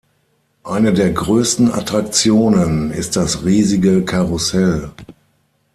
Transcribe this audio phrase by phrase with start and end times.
[0.63, 4.89] Eine der größten Attraktionen ist das riesige Karussell.